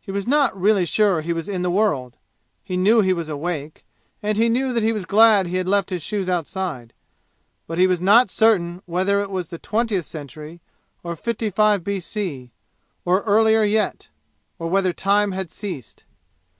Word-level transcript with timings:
He 0.00 0.10
was 0.10 0.26
not 0.26 0.60
really 0.60 0.84
sure 0.84 1.20
he 1.20 1.32
was 1.32 1.48
in 1.48 1.62
the 1.62 1.70
world. 1.70 2.16
He 2.64 2.76
knew 2.76 3.00
he 3.00 3.12
was 3.12 3.28
awake, 3.28 3.84
and 4.20 4.36
he 4.36 4.48
knew 4.48 4.74
he 4.74 4.92
was 4.92 5.04
glad 5.04 5.46
he 5.46 5.54
had 5.56 5.68
left 5.68 5.90
his 5.90 6.02
shoes 6.02 6.28
outside. 6.28 6.92
But 7.68 7.78
he 7.78 7.86
was 7.86 8.00
not 8.02 8.28
certain 8.28 8.82
whether 8.86 9.20
it 9.20 9.30
was 9.30 9.50
the 9.50 9.58
twentieth 9.60 10.04
century, 10.04 10.60
or 11.04 11.14
fifty 11.14 11.48
five 11.48 11.84
B. 11.84 12.00
C., 12.00 12.50
or 13.04 13.20
earlier 13.22 13.62
yet; 13.62 14.08
or 14.58 14.68
whether 14.68 14.92
time 14.92 15.30
had 15.30 15.52
ceased. 15.52 16.02